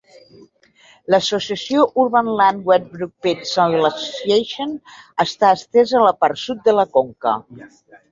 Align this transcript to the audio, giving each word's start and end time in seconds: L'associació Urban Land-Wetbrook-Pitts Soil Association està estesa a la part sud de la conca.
L'associació 1.13 1.83
Urban 2.03 2.31
Land-Wetbrook-Pitts 2.39 3.51
Soil 3.57 3.85
Association 3.89 4.73
està 5.27 5.51
estesa 5.59 5.99
a 6.01 6.03
la 6.07 6.15
part 6.25 6.41
sud 6.45 6.65
de 6.69 6.75
la 6.79 6.87
conca. 6.99 7.35